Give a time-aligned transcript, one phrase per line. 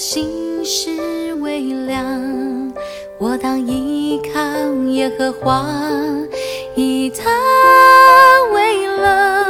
[0.00, 2.72] 心事微凉，
[3.18, 4.40] 我当依靠
[4.86, 5.62] 耶和华，
[6.74, 7.28] 以他
[8.54, 9.44] 为乐。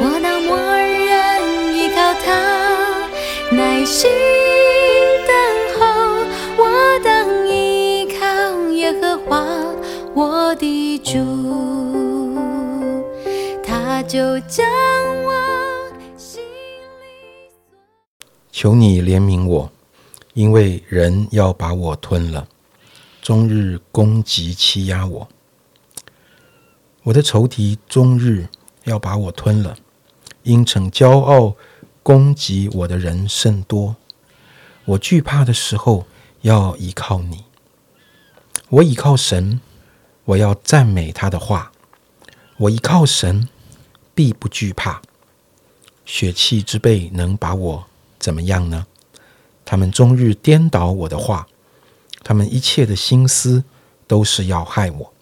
[0.00, 2.30] 我当默认依靠他，
[3.50, 4.08] 耐心
[5.26, 5.34] 等
[5.76, 5.82] 候。
[6.56, 9.44] 我当依靠耶和华，
[10.14, 11.18] 我的主，
[13.66, 14.64] 他就将
[18.56, 19.72] 求你怜悯我，
[20.32, 22.46] 因为人要把我吞了，
[23.20, 25.28] 终日攻击欺压我。
[27.02, 28.46] 我的仇敌终日
[28.84, 29.76] 要把我吞了，
[30.44, 31.56] 因逞骄傲
[32.04, 33.96] 攻击我的人甚多。
[34.84, 36.06] 我惧怕的时候
[36.42, 37.42] 要依靠你，
[38.68, 39.60] 我倚靠神，
[40.26, 41.72] 我要赞美他的话。
[42.58, 43.48] 我依靠神，
[44.14, 45.02] 必不惧怕。
[46.06, 47.86] 血气之辈能把我
[48.24, 48.86] 怎么样呢？
[49.66, 51.46] 他们终日颠倒我的话，
[52.22, 53.64] 他们一切的心思
[54.06, 55.12] 都是要害我。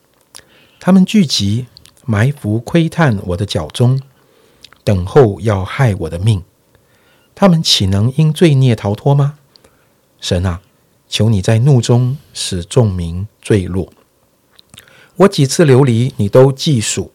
[0.79, 1.67] 他们聚集
[2.07, 4.01] 埋伏窥探我的脚中，
[4.85, 6.45] 等候要害我的命。
[7.35, 9.37] 他们岂能因罪孽逃脱吗？
[10.21, 10.61] 神啊，
[11.09, 13.93] 求你在怒中使众民坠落。
[15.17, 17.11] 我几次流离，你都记数。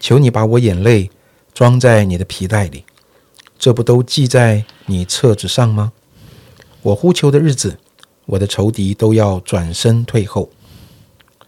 [0.00, 1.10] 求你把我眼泪
[1.52, 2.86] 装在你的皮带里，
[3.64, 5.94] 这不都记在你册子上吗？
[6.82, 7.78] 我呼求的日子，
[8.26, 10.50] 我的仇敌都要转身退后。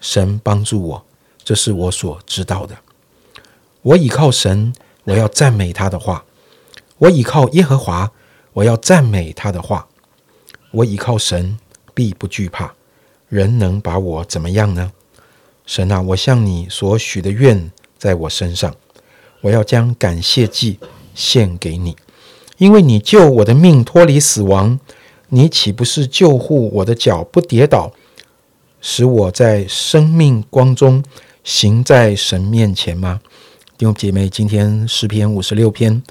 [0.00, 1.05] 神帮助我，
[1.45, 2.75] 这是我所知道的。
[3.83, 4.73] 我倚靠神，
[5.05, 6.25] 我要赞美他的话。
[6.97, 8.11] 我倚靠耶和华，
[8.55, 9.86] 我要赞美他的话。
[10.70, 11.58] 我倚靠神，
[11.92, 12.73] 必不惧怕。
[13.28, 14.91] 人能把我怎么样呢？
[15.67, 18.75] 神啊，我向你所许的愿在我身上，
[19.42, 20.78] 我要将感谢祭
[21.14, 21.95] 献给你，
[22.59, 24.79] 因为你救我的命脱离死亡，
[25.29, 27.92] 你岂不是救护我的脚不跌倒，
[28.80, 31.03] 使我在生命光中
[31.45, 33.20] 行在神面前吗？
[33.77, 36.03] 弟兄姐妹，今天诗篇五十六篇，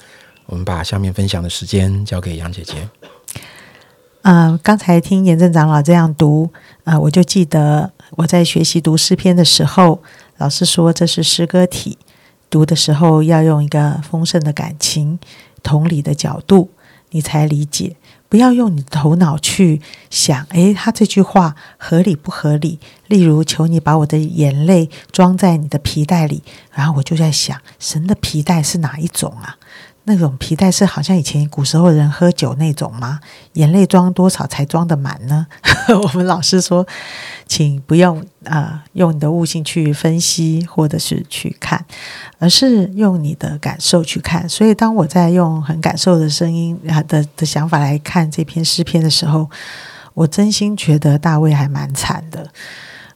[0.46, 2.88] 我们把下面分享的时间交给杨姐姐。
[4.22, 6.50] 呃，刚才听严正长老这样读，
[6.84, 10.02] 啊、我就记得我在学习读诗篇的时候，
[10.38, 11.98] 老师说这是诗歌体，
[12.50, 15.20] 读的时候要用一个丰盛的感情、
[15.66, 16.70] 同理的角度，
[17.10, 17.96] 你才理解。
[18.30, 22.80] 不要用你的头脑去想，诶，他这句话合理不合理？
[23.08, 29.58] 例如，求你把我的眼泪装在你的皮带里，然后我就在想，神的皮带是哪一种啊？
[30.08, 33.20] 那种皮带是好像以前古时候人喝酒那种吗？
[33.54, 35.48] 眼泪装多少才装得满呢？
[36.04, 36.86] 我们老师说，
[37.48, 41.84] 请不用啊、呃用你的悟性去分析或者是去看，
[42.38, 44.48] 而是用你的感受去看。
[44.48, 49.50] 所以，当我在用很感受的声音啊的的想法来看这篇诗篇的时候，
[50.14, 52.50] 我真心觉得大卫还蛮惨的。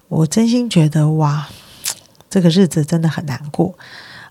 [0.08, 1.48] 我真心觉得哇，
[2.30, 3.76] 这个日子真的很难过。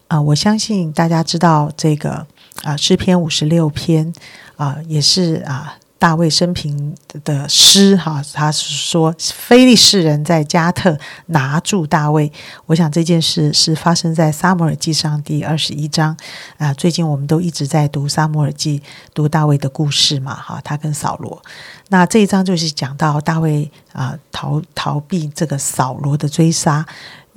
[0.09, 2.27] 啊、我相信大家知道这个
[2.63, 4.13] 啊、诗篇五十六篇
[4.57, 10.97] 啊、也是啊、大卫生平的诗哈、他是说非利士人在加特
[11.27, 12.31] 拿住大卫。
[12.67, 16.17] 我想这件事是发生在撒母耳记上第二十一章
[16.57, 18.83] 啊、最近我们都一直在读撒母耳记，
[19.15, 21.43] 读大卫的故事嘛哈、他跟扫罗。
[21.89, 26.87] 那这一章就是讲到大卫啊、逃逃避这个扫罗的追杀，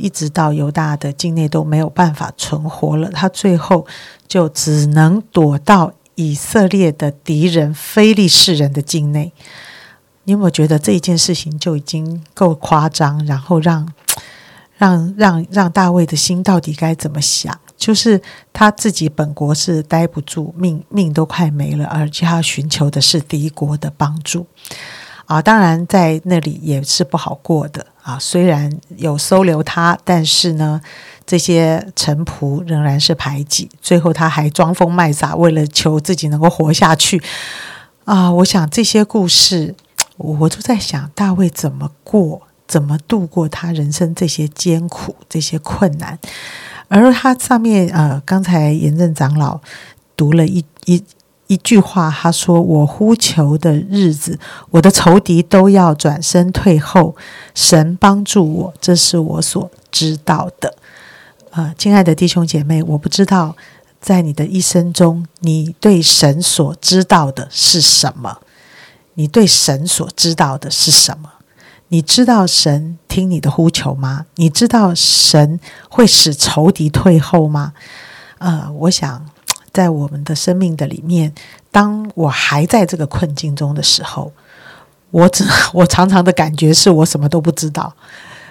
[0.01, 3.85] 一直到犹大的境内都没有办法存活了，他最后
[4.27, 9.31] 就只能躲到以色列的敌人非利士人的境内。
[10.23, 13.25] 你有没有觉得这一件事情就已经够夸张？
[13.25, 13.87] 然后让
[14.77, 17.59] 让让让大卫的心到底该怎么想？
[17.77, 18.21] 就是
[18.53, 24.45] 他自己本国是待不住，命命都快没了，而且他寻求的是敌国的帮助。
[25.31, 28.19] 啊，当然在那里也是不好过的啊。
[28.19, 30.81] 虽然有收留他，但是呢，
[31.25, 33.69] 这些臣仆仍然是排挤。
[33.81, 37.23] 最后他还装疯卖傻，为了求自己能够活下去
[38.03, 38.29] 啊。
[38.29, 39.73] 我想这些故事，
[40.17, 46.19] 我都在想大卫怎么过，怎么度过他人生这些艰苦、这些困难。
[46.89, 49.61] 而他上面呃，刚才严正长老
[50.17, 51.01] 读了一一。
[51.51, 54.39] 一句话，他说：“我呼求的日子，
[54.69, 57.13] 我的仇敌都要转身退后。
[57.53, 60.73] 神帮助我，这是我所知道的。”
[61.51, 63.57] 呃，亲爱的弟兄姐妹，我不知道
[63.99, 68.37] 在你的一生中，你对神所知道的是什么？
[69.15, 71.33] 你对神所知道的是什么？
[71.89, 74.25] 你知道神听你的呼求吗？
[74.35, 75.59] 你知道神
[75.89, 77.73] 会使仇敌退后吗？
[78.37, 79.25] 呃，我想。
[79.73, 81.33] 在我们的生命的里面，
[81.71, 84.31] 当我还在这个困境中的时候，
[85.11, 87.93] 我只 我常常的感觉是我什么都不知道。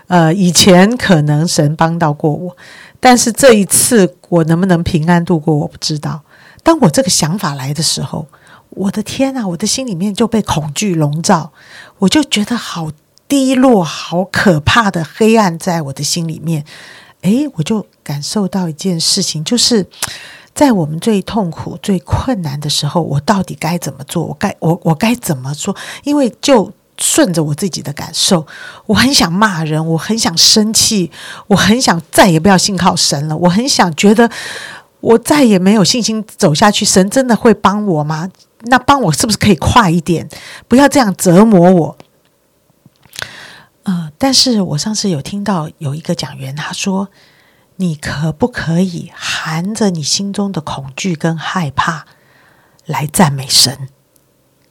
[0.06, 2.56] 呃，以前可能神帮到过我，
[2.99, 6.20] 但是这一次我能不能平安度过，我不知道。
[6.64, 8.26] 当我这个想法来的时候，
[8.70, 11.52] 我的天啊，我的心里面就被恐惧笼罩，
[11.99, 12.90] 我就觉得好
[13.28, 16.64] 低落、好可怕的黑暗在我的心里面。
[17.23, 19.87] 诶，我就感受到一件事情，就是
[20.55, 24.25] 在我们最痛苦、最困难的时候，我到底该怎么做？
[24.25, 25.76] 我该我我该怎么做？
[26.05, 26.73] 因为就。
[27.02, 28.47] 顺着我自己的感受，
[28.85, 31.11] 我很想骂人，我很想生气，
[31.47, 33.35] 我很想再也不要信靠神了。
[33.35, 34.31] 我很想觉得
[35.00, 38.29] 我再也没有信心走下去，神真的会帮我吗？
[38.64, 40.29] 那帮我是不是可以快一点？
[40.69, 41.97] 不要这样折磨我。
[43.85, 47.08] 呃，但是我上次有听到有一个讲员他说
[47.80, 52.04] ：“你可不可以含着你心中的恐惧跟害怕
[52.84, 53.88] 来赞美神？”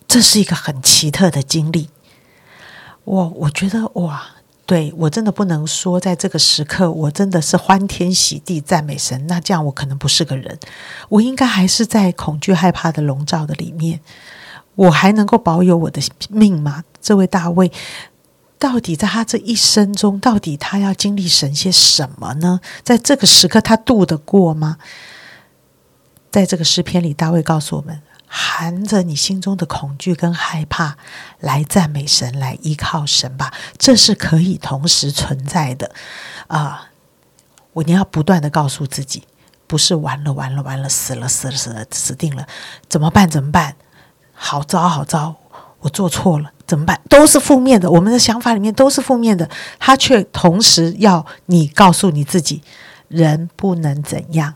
[0.07, 1.89] 这是一个很奇特的经历。
[3.05, 4.27] 我我觉得哇，
[4.67, 9.25] 对我真的不能说，在这个时刻，我真的是欢天喜地赞美神。
[9.25, 10.59] 那这样我可能不是个人，
[11.09, 14.01] 我应该还是在恐惧害怕的笼罩的里面。
[14.75, 16.83] 我还能够保有我的命吗？
[17.01, 17.71] 这位大卫，
[18.59, 22.59] 到底在他这一生中，到底他要经历神些什么呢？
[22.83, 24.77] 在这个时刻，他度得过吗？
[26.29, 28.01] 在这个诗篇里，大卫告诉我们。
[28.31, 30.97] 含着你心中的恐惧跟害怕
[31.39, 35.91] 来赞美神，来依靠神吧，这是可以同时存在的
[36.45, 36.91] 啊！
[37.73, 39.23] 我你要不断的告诉自己，
[39.65, 42.45] 不是完了完了完了，死了死了死了死定了，
[42.87, 43.75] 怎么办怎么办？
[44.31, 45.37] 好糟好糟，
[45.79, 47.01] 我做错了怎么办？
[47.09, 49.49] 都是负面的，我们的想法里面都是负面的，
[49.79, 52.61] 他却同时要你告诉你自己，
[53.07, 54.53] 人不能怎样。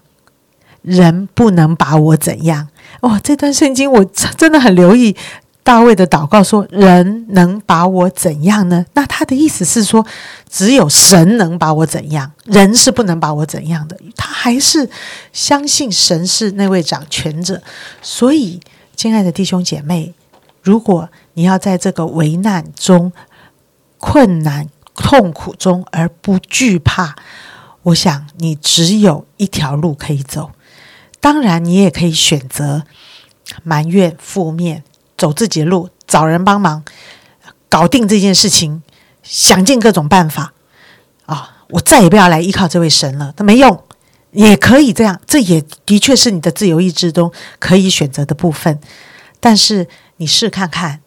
[0.84, 2.68] 人不能把我怎样？
[3.02, 3.18] 哇！
[3.20, 5.16] 这段圣经我真的很留意。
[5.64, 10.06] 大卫的祷告说：“人能把我怎样呢？”那他的意思是说，
[10.50, 13.98] 只有神能把我怎样，人是不能把我怎样的。
[14.18, 14.90] 他还是
[15.32, 17.64] 相信神是那位掌权者。
[18.02, 18.60] 所以，
[18.98, 20.14] 亲爱的弟兄姐妹，
[20.62, 23.12] 如果你要在这个危难中、
[23.98, 27.16] 困难、痛苦中而不惧怕，
[27.84, 30.52] 我想你只有一条路可以走。
[31.20, 32.84] 当然，你也可以选择
[33.64, 34.84] 埋怨、负面，
[35.18, 36.84] 走自己的路，找人帮忙，
[37.70, 38.84] 搞定这件事情，
[39.22, 40.54] 想尽各种办法
[41.26, 41.50] 啊！
[41.70, 43.84] 我再也不要来依靠这位神了，他没用。
[44.32, 48.80] 也可以这样，这也的确是你的自由意志中可以选择的部分。
[49.40, 49.88] 但是
[50.18, 51.02] 你试看看，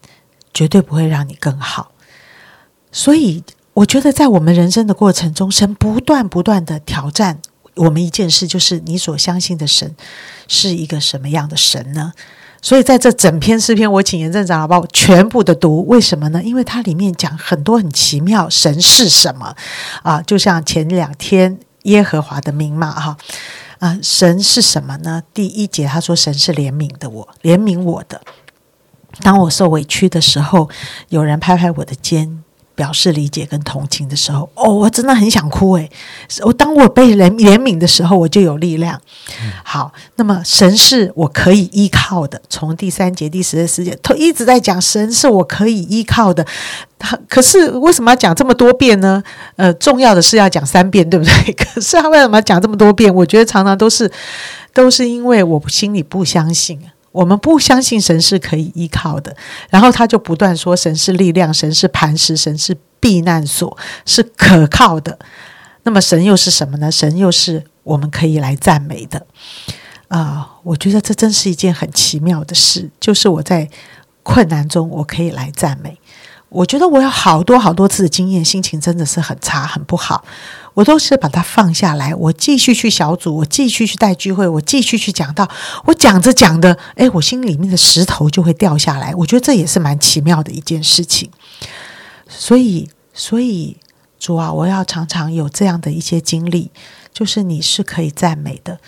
[0.57, 1.91] 绝对不会让你更好。
[2.91, 3.43] 所以，
[3.75, 7.39] 我觉得在我们人生的过程中，神不断不断的挑战。
[7.75, 9.95] 我们一件事就是你所相信的神
[10.47, 12.11] 是一个什么样的神呢？
[12.59, 15.85] 所以在这整篇诗篇，我请严正长老把我全部的读。
[15.85, 16.41] 为什么呢？
[16.41, 19.55] 因为它里面讲很多很奇妙，神是什么
[20.01, 20.19] 啊？
[20.23, 23.15] 就像前两天耶和华的名嘛，哈
[23.77, 25.21] 啊，神是什么呢？
[25.35, 28.19] 第一节他说神是怜悯的，我怜悯我的。
[29.21, 30.69] 当我受委屈的时候，
[31.09, 32.43] 有人拍拍我的肩。
[32.77, 35.89] 表示理解跟同情的时候，哦，我真的很想哭诶。
[36.45, 39.01] 我当我被怜怜悯的时候，我就有力量。
[39.63, 42.39] 好，那么神是我可以依靠的。
[42.51, 46.45] 从第三节、第十节、节，他一直在讲神是我可以依靠的。
[46.99, 49.23] 他可是为什么要讲这么多遍呢？
[49.55, 51.53] 呃，重要的是要讲三遍，对不对？
[51.57, 53.11] 可是他为什么要讲这么多遍？
[53.11, 54.11] 我觉得常常都是
[54.75, 56.79] 都是因为我心里不相信。
[57.11, 59.35] 我们不相信神是可以依靠的，
[59.69, 65.17] 然后他就不断说神是力量，神是磐石，神是避难所，是可靠的。
[65.83, 66.91] 那么神又是什么呢？
[66.91, 69.25] 神又是我们可以来赞美的
[70.09, 70.57] 啊！
[70.63, 73.69] 我觉得这真是一件很奇妙的事，就是我在
[74.21, 75.97] 困难中，我可以来赞美。
[76.49, 80.23] 我觉得我有好多好多次的经验，心情真的是很差、很不好。
[80.73, 85.49] 我都是把它放下来，我继续去小组，我继续去带聚会，我继续去讲到，
[85.85, 89.13] 我讲着讲的，诶，我心里面的石头就会掉下来。
[89.15, 91.29] 我觉得这也是蛮奇妙的一件事情。
[92.29, 93.75] 所以，所以
[94.19, 96.71] 主啊，我要常常有这样的一些经历，
[97.11, 98.79] 就是你是可以赞美的。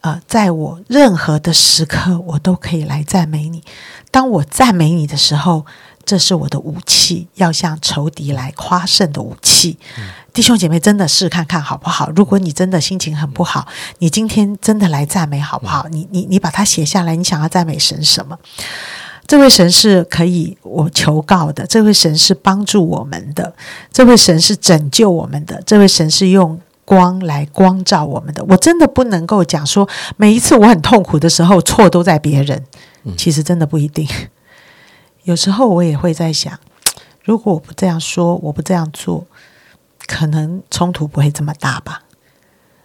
[0.00, 3.62] 呃，在我任何的时刻，我都可以来赞美你。
[4.10, 5.64] 当我赞美你的时候。
[6.04, 9.78] 这是我的武器，要向仇敌来夸胜的武器。
[10.32, 12.10] 弟兄姐妹，真的试看看好不好？
[12.16, 13.66] 如果你真的心情很不好，
[13.98, 15.86] 你今天真的来赞美好不好？
[15.90, 18.38] 你你你把它写下来，你想要赞美神什么？
[19.26, 23.54] 这位神是可以我求告的，这位神是帮助我们的，
[23.92, 26.60] 这位神是拯救我们的，这位神是用。
[26.84, 28.44] 光来光照我们的。
[28.44, 32.60] 我真的不能够讲说每一次我很痛苦的时候，错都在别人。
[33.16, 34.06] 其实真的不一定。
[35.24, 36.58] 有时候我也会在想，
[37.22, 39.26] 如果我不这样说，我不这样做，
[40.06, 42.02] 可能冲突不会这么大吧。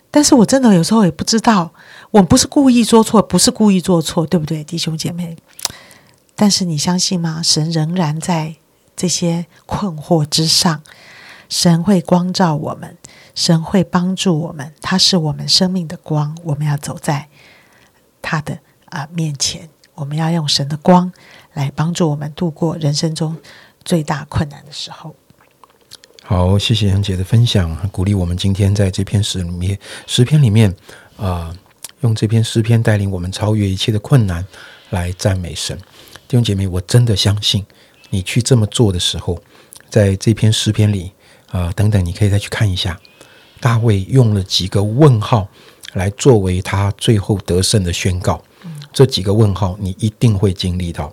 [0.10, 1.74] 但是我真的有时候也不知道，
[2.12, 5.36] 我不是故意做错，不是故意做错，对不对，弟兄姐妹？
[6.36, 7.42] 但是你相信吗？
[7.44, 8.56] 神仍然在
[8.96, 10.82] 这些困惑之上。
[11.50, 12.98] 神会光照我们，
[13.34, 16.38] 神会帮助我们，他是我们生命的光。
[16.44, 17.30] 我们要走在
[18.22, 21.12] 他的啊面前，我们要用神的光
[21.58, 23.36] 来帮助我们度过人生中
[23.84, 25.16] 最大困难的时候。
[26.24, 30.72] 好，谢谢杨姐的分享，鼓励我们今天在这篇诗里面诗篇里面
[31.18, 31.52] 啊，
[32.02, 34.46] 用这篇诗篇带领我们超越一切的困难
[34.92, 35.76] 来赞美神。
[36.28, 37.66] 弟兄姐妹，我真的相信
[38.12, 39.42] 你去这么做的时候，
[39.90, 41.12] 在这篇诗篇里。
[41.50, 43.00] 啊，等等，你可以再去看一下，
[43.62, 45.48] 大卫用了几个问号
[45.94, 48.44] 来作为他最后得胜的宣告。
[48.92, 51.10] 这几个问号，你一定会经历到。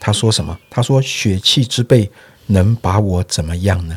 [0.00, 0.58] 他说什么？
[0.70, 2.10] 他说：“血气之辈
[2.46, 3.96] 能把我怎么样呢？”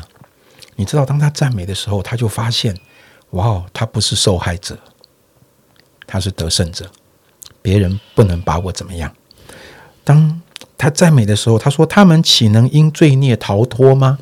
[0.76, 2.76] 你知道，当他赞美的时候，他就发现，
[3.30, 4.78] 哇哦，他不是受害者，
[6.06, 6.90] 他是得胜者。
[7.60, 9.14] 别人不能把我怎么样。
[10.02, 10.40] 当
[10.76, 14.18] 他赞美的时候，他说：“他们岂能因罪孽逃脱吗？”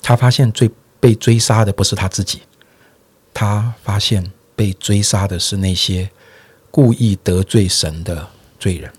[0.00, 2.40] 他发现最被追杀的不是他自己，
[3.34, 6.08] 他发现被追杀的是那些
[6.70, 8.26] 故意得罪神的
[8.58, 8.90] 罪人。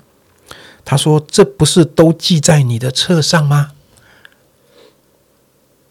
[0.90, 3.74] 他说：“这不是都记在你的册上吗？”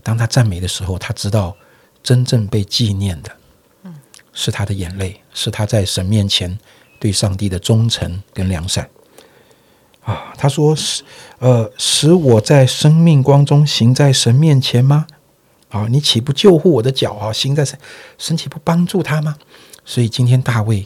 [0.02, 1.56] 当他赞美的时候，他知道
[2.02, 3.30] 真正被纪念的，
[4.32, 6.58] 是他的眼泪，是他在神面前
[6.98, 8.90] 对上帝的忠诚跟良善。
[10.02, 11.04] 啊，他说使
[11.38, 15.06] 呃使我在生命光中行在神面前吗？
[15.68, 17.32] 啊，你岂不救护我的脚啊？
[17.32, 17.78] 行在神
[18.18, 19.36] 神岂不帮助他吗？
[19.84, 20.84] 所以今天大卫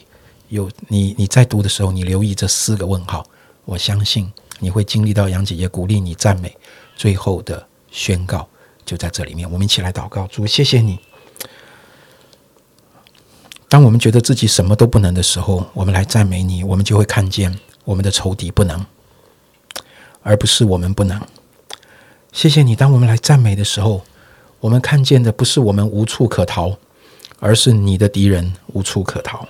[0.49, 3.25] 有你你在读的时候，你留意这四个问号，
[3.65, 6.55] 我相信你会经历到杨姐姐鼓励你赞美
[6.95, 8.47] 最后的宣告
[8.85, 9.49] 就在这里面。
[9.49, 10.99] 我们一起来祷告，主谢谢你。
[13.69, 18.85] 当我们觉得自己什么都不能的时候，我们来赞美你，我们就会看见我们的仇敌不能。
[20.21, 21.21] 而不是我们不能，
[22.31, 22.77] 谢谢你。
[22.77, 24.03] 当我们来赞美的时候，
[24.61, 26.77] 我们看见的不是我们无处可逃，
[27.39, 29.45] 而是你的敌人无处可逃。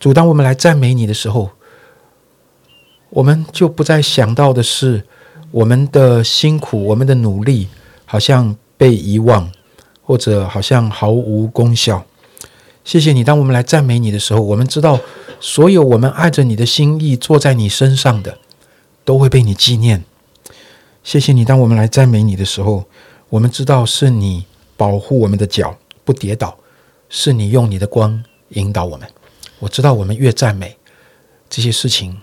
[0.00, 1.50] 主，当我们来赞美你的时候，
[3.16, 5.02] 我们就不再想到的是
[5.50, 7.66] 我们的辛苦、我们的努力
[8.04, 9.50] 好像被遗忘，
[10.02, 12.04] 或者好像毫无功效。
[12.84, 15.00] 谢谢你，当我们来赞美你的时候，我们知道
[15.40, 18.36] 所有我们爱着你的心意坐在你身上的。
[19.06, 20.02] 都会被你纪念，
[21.04, 21.44] 谢谢你。
[21.44, 22.86] 当我们来赞美你的时候，
[23.28, 24.44] 我们知道是你
[24.76, 26.58] 保护我们的脚不跌倒，
[27.08, 29.08] 是你用你的光引导我们。
[29.60, 30.76] 我知道我们越赞美
[31.48, 32.20] 这些事情，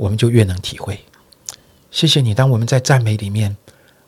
[0.00, 0.98] 我们就越能体会。
[1.90, 2.32] 谢谢你。
[2.32, 3.54] 当我们在赞美里面，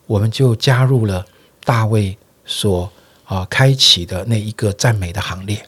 [0.07, 1.23] 我们就加入了
[1.63, 2.91] 大卫所
[3.25, 5.63] 啊开启的那一个赞美的行列，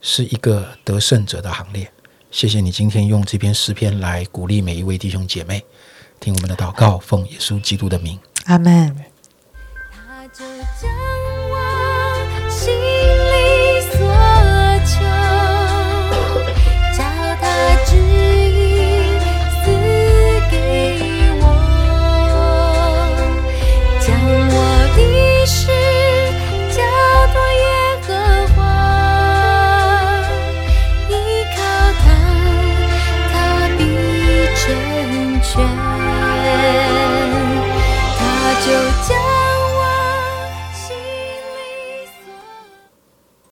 [0.00, 1.88] 是一个得胜者的行列。
[2.32, 5.64] 谢谢你今天用这篇诗篇来鼓励每一位弟兄姐妹，
[6.18, 9.15] 听我们的祷告，奉耶稣基督的名，阿门。